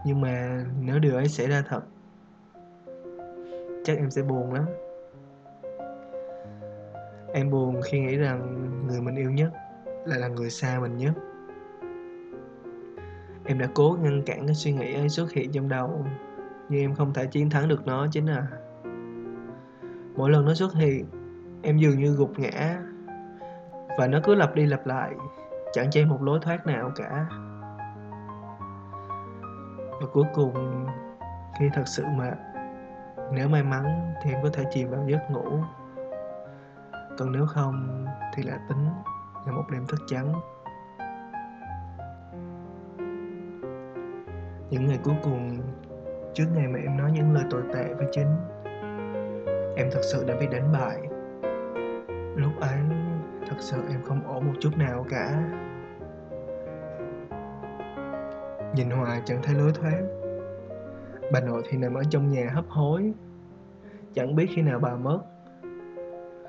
nhưng 0.05 0.21
mà 0.21 0.65
nếu 0.81 0.99
điều 0.99 1.15
ấy 1.15 1.27
xảy 1.27 1.47
ra 1.47 1.63
thật, 1.67 1.81
chắc 3.83 3.97
em 3.97 4.11
sẽ 4.11 4.21
buồn 4.21 4.53
lắm. 4.53 4.65
Em 7.33 7.49
buồn 7.49 7.81
khi 7.85 7.99
nghĩ 7.99 8.17
rằng 8.17 8.69
người 8.87 9.01
mình 9.01 9.15
yêu 9.15 9.31
nhất 9.31 9.51
lại 10.05 10.19
là 10.19 10.27
người 10.27 10.49
xa 10.49 10.79
mình 10.79 10.97
nhất. 10.97 11.13
Em 13.45 13.59
đã 13.59 13.67
cố 13.73 13.97
ngăn 14.01 14.21
cản 14.25 14.47
cái 14.47 14.55
suy 14.55 14.71
nghĩ 14.71 14.93
ấy 14.93 15.09
xuất 15.09 15.31
hiện 15.31 15.51
trong 15.51 15.69
đầu, 15.69 16.05
nhưng 16.69 16.81
em 16.81 16.95
không 16.95 17.13
thể 17.13 17.25
chiến 17.25 17.49
thắng 17.49 17.67
được 17.67 17.87
nó 17.87 18.07
chính 18.11 18.25
à. 18.25 18.47
Mỗi 20.15 20.29
lần 20.31 20.45
nó 20.45 20.53
xuất 20.53 20.73
hiện 20.73 21.05
em 21.63 21.77
dường 21.77 21.99
như 21.99 22.15
gục 22.15 22.39
ngã. 22.39 22.77
Và 23.97 24.07
nó 24.07 24.19
cứ 24.23 24.35
lặp 24.35 24.55
đi 24.55 24.65
lặp 24.65 24.87
lại, 24.87 25.11
chẳng 25.73 25.89
cho 25.91 26.01
một 26.07 26.21
lối 26.21 26.39
thoát 26.41 26.65
nào 26.67 26.91
cả. 26.95 27.25
Và 30.01 30.07
cuối 30.13 30.25
cùng, 30.33 30.85
khi 31.59 31.69
thật 31.73 31.83
sự 31.85 32.05
mệt 32.17 32.37
nếu 33.33 33.47
may 33.47 33.63
mắn 33.63 34.13
thì 34.23 34.31
em 34.31 34.43
có 34.43 34.49
thể 34.53 34.63
chìm 34.71 34.89
vào 34.89 35.03
giấc 35.07 35.31
ngủ. 35.31 35.59
Còn 37.17 37.31
nếu 37.31 37.45
không 37.45 38.05
thì 38.33 38.43
là 38.43 38.59
tính 38.69 38.85
là 39.45 39.51
một 39.51 39.63
đêm 39.71 39.85
thức 39.87 39.99
trắng. 40.07 40.33
Những 44.69 44.87
ngày 44.87 44.99
cuối 45.03 45.15
cùng, 45.23 45.61
trước 46.33 46.45
ngày 46.55 46.67
mà 46.67 46.79
em 46.79 46.97
nói 46.97 47.11
những 47.11 47.33
lời 47.33 47.43
tồi 47.49 47.61
tệ 47.73 47.93
với 47.93 48.07
chính, 48.11 48.35
em 49.75 49.89
thật 49.91 50.01
sự 50.11 50.25
đã 50.27 50.35
bị 50.39 50.47
đánh 50.47 50.71
bại 50.73 51.10
lúc 52.41 52.59
ấy, 52.59 52.79
thật 53.47 53.55
sự 53.59 53.77
em 53.89 54.01
không 54.03 54.27
ổn 54.27 54.45
một 54.45 54.53
chút 54.59 54.77
nào 54.77 55.05
cả. 55.09 55.43
Nhìn 58.75 58.89
hoài 58.89 59.21
chẳng 59.25 59.39
thấy 59.43 59.55
lối 59.55 59.71
thoát. 59.73 60.01
Bà 61.31 61.39
nội 61.39 61.63
thì 61.69 61.77
nằm 61.77 61.93
ở 61.93 62.03
trong 62.09 62.31
nhà 62.31 62.49
hấp 62.53 62.65
hối. 62.69 63.13
Chẳng 64.13 64.35
biết 64.35 64.47
khi 64.55 64.61
nào 64.61 64.79
bà 64.79 64.95
mất. 64.95 65.19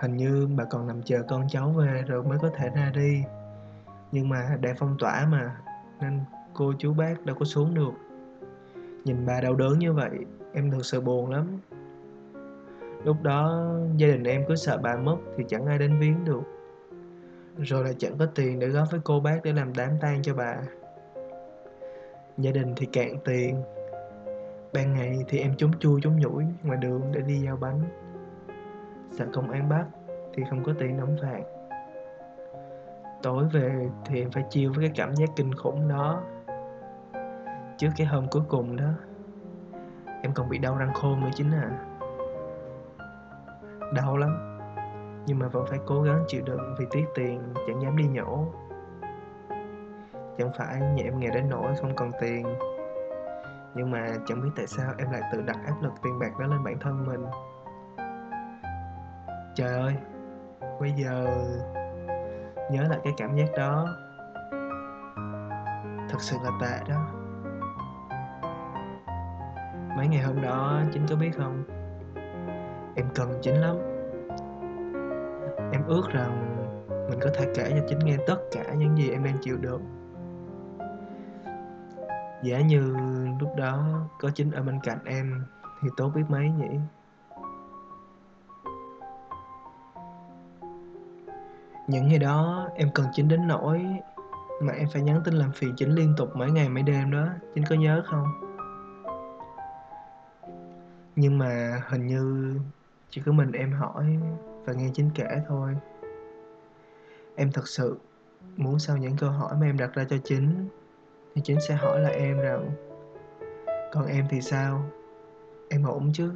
Hình 0.00 0.16
như 0.16 0.48
bà 0.56 0.64
còn 0.64 0.86
nằm 0.86 1.02
chờ 1.02 1.22
con 1.28 1.46
cháu 1.48 1.70
về 1.70 2.04
rồi 2.06 2.22
mới 2.22 2.38
có 2.38 2.50
thể 2.56 2.68
ra 2.76 2.90
đi. 2.94 3.24
Nhưng 4.12 4.28
mà 4.28 4.56
đã 4.60 4.74
phong 4.78 4.96
tỏa 4.98 5.26
mà, 5.26 5.56
nên 6.00 6.20
cô 6.54 6.72
chú 6.78 6.94
bác 6.94 7.24
đâu 7.24 7.36
có 7.38 7.44
xuống 7.44 7.74
được. 7.74 7.92
Nhìn 9.04 9.26
bà 9.26 9.40
đau 9.40 9.54
đớn 9.54 9.78
như 9.78 9.92
vậy, 9.92 10.10
em 10.52 10.70
thực 10.70 10.86
sự 10.86 11.00
buồn 11.00 11.30
lắm 11.30 11.58
lúc 13.04 13.22
đó, 13.22 13.70
gia 13.96 14.06
đình 14.06 14.24
em 14.24 14.44
cứ 14.48 14.56
sợ 14.56 14.78
bà 14.82 14.96
mất 14.96 15.16
thì 15.36 15.44
chẳng 15.48 15.66
ai 15.66 15.78
đến 15.78 15.98
viếng 15.98 16.24
được. 16.24 16.42
Rồi 17.58 17.84
lại 17.84 17.94
chẳng 17.98 18.18
có 18.18 18.26
tiền 18.34 18.58
để 18.58 18.68
góp 18.68 18.90
với 18.90 19.00
cô 19.04 19.20
bác 19.20 19.40
để 19.44 19.52
làm 19.52 19.72
đám 19.76 19.90
tang 20.00 20.22
cho 20.22 20.34
bà. 20.34 20.56
Gia 22.38 22.50
đình 22.50 22.72
thì 22.76 22.86
cạn 22.86 23.16
tiền. 23.24 23.62
Ban 24.72 24.94
ngày 24.94 25.18
thì 25.28 25.38
em 25.38 25.54
chống 25.56 25.70
chui 25.78 26.00
chống 26.02 26.16
nhủi 26.16 26.44
ngoài 26.62 26.78
đường 26.78 27.02
để 27.12 27.20
đi 27.20 27.38
giao 27.38 27.56
bánh. 27.56 27.80
Sợ 29.12 29.26
công 29.32 29.50
an 29.50 29.68
bắt 29.68 29.84
thì 30.34 30.42
không 30.50 30.64
có 30.64 30.72
tiền 30.78 30.98
đóng 30.98 31.16
phạt. 31.22 31.40
Tối 33.22 33.44
về 33.52 33.88
thì 34.04 34.20
em 34.20 34.30
phải 34.30 34.44
chiêu 34.50 34.72
với 34.76 34.88
cái 34.88 34.92
cảm 34.96 35.16
giác 35.16 35.28
kinh 35.36 35.54
khủng 35.54 35.88
đó. 35.88 36.22
Trước 37.78 37.88
cái 37.96 38.06
hôm 38.06 38.26
cuối 38.30 38.42
cùng 38.48 38.76
đó, 38.76 38.90
em 40.22 40.32
còn 40.34 40.48
bị 40.48 40.58
đau 40.58 40.76
răng 40.76 40.94
khôn 40.94 41.20
nữa 41.20 41.30
chính 41.34 41.50
à 41.50 41.91
đau 43.94 44.16
lắm. 44.16 44.58
Nhưng 45.26 45.38
mà 45.38 45.48
vẫn 45.48 45.66
phải 45.68 45.78
cố 45.86 46.02
gắng 46.02 46.24
chịu 46.26 46.42
đựng 46.44 46.74
vì 46.78 46.86
tiếc 46.90 47.04
tiền, 47.14 47.54
chẳng 47.66 47.82
dám 47.82 47.96
đi 47.96 48.04
nhổ. 48.08 48.46
Chẳng 50.38 50.50
phải 50.58 50.80
nhà 50.80 51.04
em 51.04 51.18
nghèo 51.18 51.30
đến 51.34 51.48
nỗi 51.48 51.74
không 51.80 51.96
còn 51.96 52.10
tiền. 52.20 52.46
Nhưng 53.74 53.90
mà 53.90 54.06
chẳng 54.26 54.42
biết 54.42 54.50
tại 54.56 54.66
sao 54.66 54.92
em 54.98 55.10
lại 55.10 55.22
tự 55.32 55.42
đặt 55.42 55.56
áp 55.66 55.82
lực 55.82 55.92
tiền 56.02 56.18
bạc 56.18 56.38
đó 56.38 56.46
lên 56.46 56.64
bản 56.64 56.78
thân 56.80 57.06
mình. 57.06 57.26
Trời 59.54 59.80
ơi, 59.80 59.96
bây 60.80 60.92
giờ 60.92 61.26
nhớ 62.70 62.82
lại 62.90 62.98
cái 63.04 63.12
cảm 63.16 63.36
giác 63.36 63.48
đó. 63.56 63.88
Thật 66.08 66.18
sự 66.20 66.36
là 66.44 66.50
tệ 66.60 66.80
đó. 66.88 67.06
Mấy 69.96 70.08
ngày 70.08 70.22
hôm 70.22 70.42
đó, 70.42 70.80
chính 70.92 71.06
có 71.10 71.16
biết 71.16 71.30
không? 71.36 71.64
Em 72.94 73.06
cần 73.14 73.38
chính 73.42 73.54
lắm. 73.54 73.76
Em 75.72 75.84
ước 75.86 76.02
rằng 76.12 76.56
mình 77.10 77.18
có 77.22 77.30
thể 77.34 77.52
kể 77.54 77.70
cho 77.70 77.86
chính 77.88 77.98
nghe 77.98 78.16
tất 78.26 78.36
cả 78.52 78.74
những 78.74 78.96
gì 78.96 79.10
em 79.10 79.24
đang 79.24 79.38
chịu 79.40 79.56
được 79.56 79.80
giả 82.42 82.60
như 82.60 82.96
lúc 83.40 83.50
đó 83.56 84.00
có 84.20 84.30
chính 84.34 84.50
ở 84.50 84.62
bên 84.62 84.80
cạnh 84.82 84.98
em 85.04 85.44
thì 85.82 85.88
tốt 85.96 86.12
biết 86.14 86.22
mấy 86.28 86.50
nhỉ? 86.50 86.78
Những 91.86 92.08
ngày 92.08 92.18
đó 92.18 92.68
em 92.74 92.88
cần 92.94 93.06
chính 93.12 93.28
đến 93.28 93.48
nỗi 93.48 93.86
mà 94.62 94.72
em 94.72 94.88
phải 94.92 95.02
nhắn 95.02 95.20
tin 95.24 95.34
làm 95.34 95.52
phiền 95.52 95.74
chính 95.76 95.90
liên 95.90 96.14
tục 96.16 96.28
mỗi 96.34 96.50
ngày 96.50 96.68
mấy 96.68 96.82
đêm 96.82 97.10
đó, 97.10 97.28
chính 97.54 97.64
có 97.70 97.76
nhớ 97.76 98.02
không? 98.06 98.26
Nhưng 101.16 101.38
mà 101.38 101.82
hình 101.88 102.06
như 102.06 102.56
chỉ 103.14 103.22
có 103.26 103.32
mình 103.32 103.52
em 103.52 103.72
hỏi 103.72 104.18
và 104.64 104.72
nghe 104.72 104.90
chính 104.94 105.10
kể 105.14 105.42
thôi. 105.48 105.76
Em 107.36 107.52
thật 107.52 107.68
sự 107.68 107.96
muốn 108.56 108.78
sau 108.78 108.96
những 108.96 109.16
câu 109.20 109.30
hỏi 109.30 109.54
mà 109.60 109.66
em 109.66 109.78
đặt 109.78 109.94
ra 109.94 110.04
cho 110.04 110.16
chính, 110.24 110.68
thì 111.34 111.42
chính 111.44 111.60
sẽ 111.60 111.74
hỏi 111.74 112.00
lại 112.00 112.14
em 112.14 112.38
rằng, 112.38 112.70
còn 113.92 114.06
em 114.06 114.26
thì 114.30 114.40
sao? 114.40 114.84
Em 115.68 115.84
ổn 115.84 116.10
chứ? 116.12 116.32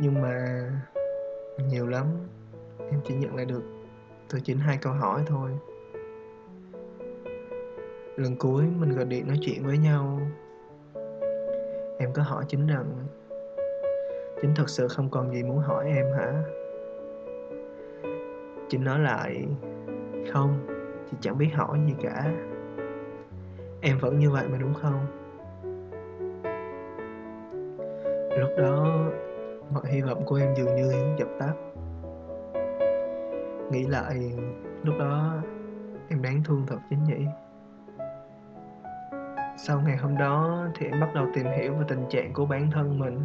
Nhưng 0.00 0.22
mà 0.22 0.62
nhiều 1.68 1.86
lắm, 1.86 2.06
em 2.78 3.00
chỉ 3.04 3.14
nhận 3.14 3.36
lại 3.36 3.44
được 3.44 3.62
từ 4.28 4.40
chính 4.40 4.58
hai 4.58 4.78
câu 4.82 4.92
hỏi 4.92 5.22
thôi. 5.26 5.50
Lần 8.16 8.36
cuối 8.36 8.64
mình 8.78 8.96
gọi 8.96 9.04
điện 9.04 9.26
nói 9.26 9.38
chuyện 9.40 9.66
với 9.66 9.78
nhau. 9.78 10.20
Em 11.98 12.12
có 12.12 12.22
hỏi 12.22 12.44
chính 12.48 12.66
rằng 12.66 13.06
chính 14.42 14.54
thật 14.54 14.68
sự 14.68 14.88
không 14.88 15.10
còn 15.10 15.32
gì 15.32 15.42
muốn 15.42 15.58
hỏi 15.58 15.86
em 15.86 16.06
hả? 16.16 16.42
Chính 18.68 18.84
nói 18.84 18.98
lại, 18.98 19.46
không, 20.32 20.66
chị 21.10 21.16
chẳng 21.20 21.38
biết 21.38 21.50
hỏi 21.54 21.78
gì 21.86 21.94
cả. 22.02 22.32
Em 23.80 23.98
vẫn 23.98 24.18
như 24.18 24.30
vậy 24.30 24.44
mà 24.48 24.58
đúng 24.58 24.74
không? 24.74 25.06
Lúc 28.38 28.50
đó, 28.58 29.08
mọi 29.70 29.82
hy 29.86 30.00
vọng 30.00 30.24
của 30.26 30.36
em 30.36 30.54
dường 30.54 30.76
như 30.76 30.92
dập 31.18 31.28
tắt. 31.38 31.52
Nghĩ 33.70 33.86
lại, 33.86 34.32
lúc 34.82 34.94
đó, 34.98 35.34
em 36.08 36.22
đáng 36.22 36.42
thương 36.44 36.64
thật 36.66 36.78
chính 36.90 37.04
nhỉ? 37.04 37.26
Sau 39.56 39.80
ngày 39.80 39.96
hôm 39.96 40.18
đó 40.18 40.66
thì 40.74 40.86
em 40.86 41.00
bắt 41.00 41.10
đầu 41.14 41.26
tìm 41.34 41.46
hiểu 41.46 41.74
về 41.74 41.84
tình 41.88 42.04
trạng 42.10 42.32
của 42.32 42.46
bản 42.46 42.70
thân 42.72 42.98
mình 42.98 43.20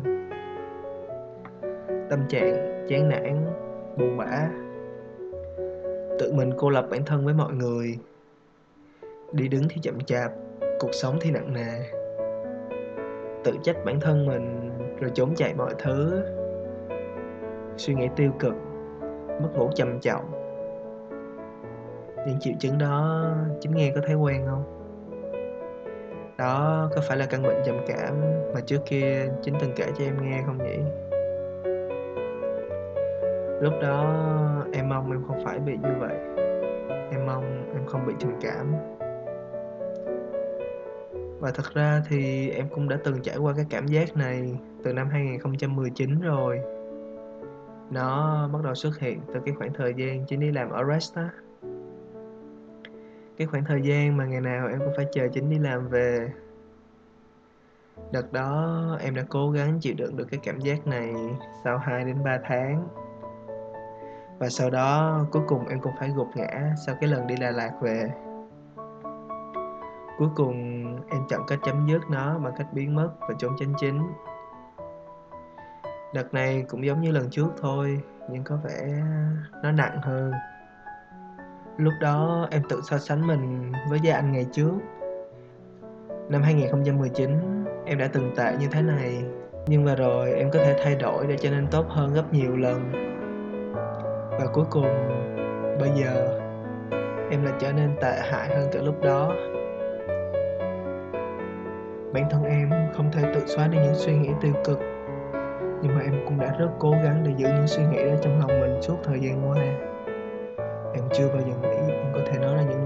tâm 2.10 2.20
trạng, 2.28 2.86
chán 2.90 3.10
nản, 3.10 3.46
buồn 3.98 4.18
bã. 4.18 4.50
Tự 6.20 6.34
mình 6.34 6.52
cô 6.58 6.70
lập 6.70 6.88
bản 6.92 7.06
thân 7.06 7.26
với 7.26 7.34
mọi 7.34 7.54
người. 7.54 8.00
Đi 9.32 9.48
đứng 9.48 9.64
thì 9.70 9.82
chậm 9.82 10.00
chạp, 10.00 10.32
cuộc 10.80 10.94
sống 10.94 11.18
thì 11.22 11.32
nặng 11.32 11.54
nề. 11.54 11.80
Tự 13.44 13.52
trách 13.64 13.78
bản 13.86 14.00
thân 14.00 14.26
mình, 14.26 14.72
rồi 15.00 15.12
trốn 15.14 15.36
chạy 15.36 15.54
mọi 15.54 15.74
thứ. 15.80 16.24
Suy 17.78 17.94
nghĩ 17.94 18.08
tiêu 18.16 18.32
cực, 18.40 18.54
mất 19.42 19.50
ngủ 19.56 19.70
trầm 19.76 20.00
trọng. 20.00 20.32
Những 22.28 22.40
triệu 22.40 22.54
chứng 22.60 22.78
đó, 22.78 23.32
chính 23.62 23.76
nghe 23.76 23.92
có 23.96 24.02
thấy 24.08 24.16
quen 24.16 24.46
không? 24.48 24.64
Đó, 26.38 26.90
có 26.96 27.02
phải 27.08 27.18
là 27.18 27.26
căn 27.26 27.44
bệnh 27.44 27.62
trầm 27.66 27.78
cảm 27.88 28.22
mà 28.54 28.62
trước 28.66 28.80
kia 28.86 29.26
chính 29.42 29.56
từng 29.60 29.72
kể 29.76 29.86
cho 29.98 30.04
em 30.04 30.18
nghe 30.22 30.44
không 30.46 30.58
nhỉ? 30.58 30.78
Lúc 33.62 33.74
đó 33.82 34.26
em 34.74 34.90
mong 34.90 35.12
em 35.12 35.24
không 35.28 35.44
phải 35.46 35.60
bị 35.60 35.78
như 35.78 35.94
vậy. 36.00 36.18
Em 37.12 37.26
mong 37.26 37.74
em 37.74 37.86
không 37.86 38.06
bị 38.06 38.14
trầm 38.20 38.32
cảm. 38.42 38.74
Và 41.40 41.52
thật 41.52 41.74
ra 41.74 42.04
thì 42.10 42.50
em 42.50 42.70
cũng 42.70 42.90
đã 42.90 42.98
từng 43.04 43.22
trải 43.22 43.38
qua 43.38 43.54
cái 43.56 43.66
cảm 43.70 43.88
giác 43.88 44.18
này 44.18 44.60
từ 44.84 44.94
năm 44.94 45.10
2019 45.10 46.20
rồi. 46.22 46.60
Nó 47.92 48.48
bắt 48.54 48.60
đầu 48.64 48.76
xuất 48.76 49.00
hiện 49.00 49.22
từ 49.34 49.40
cái 49.46 49.56
khoảng 49.58 49.74
thời 49.74 49.94
gian 49.94 50.26
chính 50.26 50.40
đi 50.40 50.52
làm 50.52 50.70
ở 50.70 50.84
rest 50.94 51.16
á. 51.16 51.30
Cái 53.38 53.48
khoảng 53.48 53.66
thời 53.66 53.82
gian 53.82 54.18
mà 54.18 54.26
ngày 54.26 54.42
nào 54.42 54.68
em 54.68 54.80
cũng 54.80 54.94
phải 54.96 55.06
chờ 55.12 55.28
chính 55.34 55.50
đi 55.50 55.60
làm 55.60 55.88
về. 55.88 56.32
Đợt 58.12 58.34
đó 58.34 58.98
em 59.02 59.16
đã 59.16 59.24
cố 59.30 59.52
gắng 59.52 59.78
chịu 59.82 59.94
đựng 59.98 60.18
được 60.18 60.28
cái 60.32 60.40
cảm 60.44 60.60
giác 60.60 60.88
này 60.88 61.14
sau 61.64 61.78
2 61.78 62.04
đến 62.04 62.24
3 62.24 62.40
tháng 62.44 62.88
và 64.40 64.50
sau 64.50 64.70
đó 64.70 65.20
cuối 65.32 65.44
cùng 65.48 65.68
em 65.68 65.80
cũng 65.82 65.94
phải 66.00 66.10
gục 66.10 66.28
ngã 66.36 66.76
sau 66.86 66.96
cái 67.02 67.10
lần 67.10 67.28
đi 67.28 67.36
Đà 67.36 67.52
Lạt 67.52 67.72
về. 67.82 68.12
Cuối 70.18 70.30
cùng 70.36 70.84
em 71.10 71.22
chọn 71.30 71.42
cách 71.48 71.60
chấm 71.66 71.88
dứt 71.88 72.02
nó 72.10 72.40
bằng 72.40 72.54
cách 72.58 72.68
biến 72.74 72.96
mất 72.96 73.10
và 73.20 73.36
trốn 73.40 73.56
tránh 73.60 73.74
chính. 73.80 74.02
Đợt 76.14 76.34
này 76.34 76.66
cũng 76.70 76.86
giống 76.86 77.02
như 77.02 77.12
lần 77.12 77.30
trước 77.30 77.48
thôi, 77.62 78.02
nhưng 78.30 78.44
có 78.44 78.58
vẻ 78.64 79.04
nó 79.64 79.72
nặng 79.72 80.02
hơn. 80.02 80.32
Lúc 81.78 81.94
đó 82.02 82.48
em 82.52 82.62
tự 82.70 82.82
so 82.90 82.98
sánh 82.98 83.28
mình 83.28 83.72
với 83.90 84.00
gia 84.04 84.16
anh 84.16 84.32
ngày 84.32 84.46
trước. 84.52 84.74
Năm 86.30 86.42
2019 86.42 87.66
em 87.86 87.98
đã 87.98 88.10
từng 88.14 88.36
tệ 88.36 88.56
như 88.60 88.68
thế 88.72 88.82
này. 88.82 89.24
Nhưng 89.68 89.86
mà 89.86 89.96
rồi 89.96 90.32
em 90.34 90.52
có 90.54 90.60
thể 90.60 90.80
thay 90.84 90.96
đổi 90.96 91.28
để 91.28 91.38
trở 91.38 91.50
nên 91.50 91.68
tốt 91.68 91.86
hơn 91.90 92.14
gấp 92.14 92.34
nhiều 92.34 92.58
lần 92.58 93.09
và 94.40 94.46
cuối 94.54 94.66
cùng, 94.70 94.88
bây 95.80 95.90
giờ 95.96 96.40
em 97.32 97.44
lại 97.44 97.54
trở 97.60 97.72
nên 97.72 97.96
tệ 98.02 98.20
hại 98.32 98.56
hơn 98.56 98.70
từ 98.72 98.82
lúc 98.82 99.02
đó. 99.02 99.34
Bản 102.14 102.24
thân 102.30 102.44
em 102.44 102.70
không 102.94 103.12
thể 103.12 103.22
tự 103.34 103.42
xóa 103.46 103.68
đi 103.68 103.78
những 103.78 103.96
suy 103.96 104.14
nghĩ 104.14 104.30
tiêu 104.42 104.54
cực, 104.66 104.80
nhưng 105.82 105.96
mà 105.96 106.02
em 106.02 106.14
cũng 106.26 106.40
đã 106.40 106.56
rất 106.60 106.70
cố 106.80 106.92
gắng 106.92 107.24
để 107.26 107.32
giữ 107.38 107.48
những 107.48 107.68
suy 107.68 107.84
nghĩ 107.84 108.06
đó 108.06 108.16
trong 108.22 108.40
lòng 108.40 108.60
mình 108.62 108.82
suốt 108.82 108.98
thời 109.04 109.20
gian 109.20 109.50
qua 109.50 109.58
em 110.94 111.04
chưa 111.14 111.28
bao 111.28 111.42
giờ 111.42 111.54
nghĩ 111.62 111.94
em 111.94 112.14
có 112.14 112.20
thể 112.32 112.40
nói 112.40 112.56
ra 112.56 112.62
những 112.62 112.79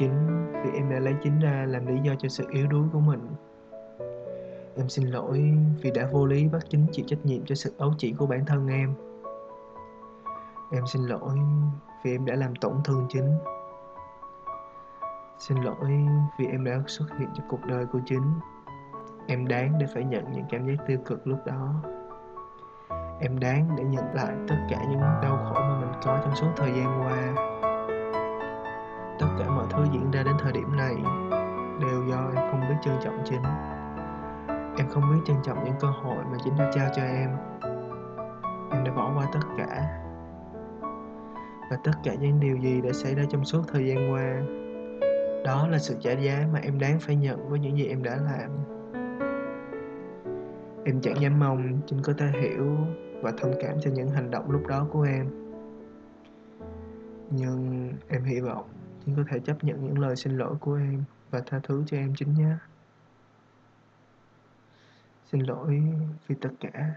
chính 0.00 0.50
vì 0.64 0.70
em 0.74 0.90
đã 0.90 0.98
lấy 0.98 1.14
chính 1.22 1.38
ra 1.38 1.64
làm 1.68 1.86
lý 1.86 2.00
do 2.02 2.14
cho 2.18 2.28
sự 2.28 2.46
yếu 2.50 2.66
đuối 2.66 2.88
của 2.92 3.00
mình. 3.00 3.20
Em 4.76 4.88
xin 4.88 5.06
lỗi 5.06 5.54
vì 5.82 5.90
đã 5.90 6.08
vô 6.12 6.26
lý 6.26 6.48
bắt 6.48 6.62
chính 6.68 6.86
chịu 6.92 7.04
trách 7.08 7.18
nhiệm 7.24 7.44
cho 7.44 7.54
sự 7.54 7.74
ấu 7.78 7.92
chỉ 7.98 8.12
của 8.12 8.26
bản 8.26 8.46
thân 8.46 8.68
em. 8.68 8.94
Em 10.72 10.86
xin 10.86 11.02
lỗi 11.02 11.38
vì 12.04 12.12
em 12.12 12.24
đã 12.26 12.34
làm 12.34 12.54
tổn 12.56 12.72
thương 12.84 13.06
chính. 13.08 13.38
Xin 15.38 15.58
lỗi 15.62 16.06
vì 16.38 16.46
em 16.46 16.64
đã 16.64 16.82
xuất 16.86 17.06
hiện 17.18 17.28
trong 17.34 17.46
cuộc 17.48 17.66
đời 17.66 17.86
của 17.86 18.00
chính. 18.06 18.32
Em 19.26 19.48
đáng 19.48 19.78
để 19.78 19.86
phải 19.94 20.04
nhận 20.04 20.32
những 20.32 20.44
cảm 20.50 20.66
giác 20.66 20.84
tiêu 20.86 20.98
cực 21.04 21.26
lúc 21.26 21.38
đó. 21.46 21.74
Em 23.20 23.40
đáng 23.40 23.68
để 23.76 23.84
nhận 23.84 24.14
lại 24.14 24.34
tất 24.48 24.56
cả 24.70 24.84
những 24.90 25.00
đau 25.00 25.36
khổ 25.44 25.60
mà 25.60 25.80
mình 25.80 25.92
có 26.04 26.20
trong 26.24 26.34
suốt 26.34 26.50
thời 26.56 26.72
gian 26.72 27.02
qua 27.02 27.49
tất 29.20 29.26
cả 29.38 29.50
mọi 29.50 29.66
thứ 29.70 29.84
diễn 29.92 30.10
ra 30.10 30.22
đến 30.22 30.34
thời 30.38 30.52
điểm 30.52 30.76
này 30.76 30.94
đều 31.80 32.04
do 32.08 32.30
em 32.34 32.50
không 32.50 32.60
biết 32.60 32.74
trân 32.82 32.94
trọng 33.04 33.18
chính. 33.24 33.42
Em 34.78 34.88
không 34.88 35.02
biết 35.12 35.20
trân 35.26 35.36
trọng 35.42 35.64
những 35.64 35.74
cơ 35.80 35.88
hội 35.88 36.24
mà 36.32 36.38
chính 36.44 36.56
đã 36.58 36.70
trao 36.74 36.88
cho 36.96 37.02
em. 37.02 37.30
Em 38.70 38.84
đã 38.84 38.92
bỏ 38.96 39.12
qua 39.16 39.26
tất 39.32 39.40
cả. 39.58 40.02
Và 41.70 41.76
tất 41.84 41.92
cả 42.04 42.14
những 42.14 42.40
điều 42.40 42.56
gì 42.56 42.80
đã 42.80 42.92
xảy 42.92 43.14
ra 43.14 43.22
trong 43.28 43.44
suốt 43.44 43.62
thời 43.68 43.86
gian 43.86 44.12
qua, 44.12 44.40
đó 45.44 45.68
là 45.68 45.78
sự 45.78 45.96
trả 46.00 46.12
giá 46.12 46.46
mà 46.52 46.60
em 46.62 46.78
đáng 46.78 46.98
phải 47.00 47.16
nhận 47.16 47.48
với 47.48 47.58
những 47.58 47.76
gì 47.76 47.86
em 47.86 48.02
đã 48.02 48.16
làm. 48.16 48.50
Em 50.84 51.00
chẳng 51.00 51.20
dám 51.20 51.40
mong 51.40 51.80
chính 51.86 52.02
có 52.02 52.12
thể 52.18 52.26
hiểu 52.40 52.76
và 53.22 53.32
thông 53.38 53.52
cảm 53.62 53.74
cho 53.80 53.90
những 53.90 54.08
hành 54.10 54.30
động 54.30 54.50
lúc 54.50 54.66
đó 54.66 54.86
của 54.92 55.02
em. 55.02 55.26
Nhưng 57.30 57.90
em 58.08 58.24
hy 58.24 58.40
vọng 58.40 58.64
chính 59.06 59.16
có 59.16 59.22
thể 59.30 59.38
chấp 59.40 59.64
nhận 59.64 59.84
những 59.84 59.98
lời 59.98 60.16
xin 60.16 60.38
lỗi 60.38 60.56
của 60.60 60.74
em 60.74 61.04
và 61.30 61.40
tha 61.46 61.60
thứ 61.62 61.84
cho 61.86 61.96
em 61.96 62.14
chính 62.16 62.34
nhé. 62.34 62.54
Xin 65.32 65.40
lỗi 65.40 65.82
vì 66.26 66.36
tất 66.40 66.50
cả. 66.60 66.94